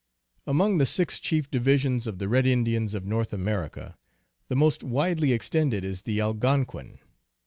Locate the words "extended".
5.31-5.83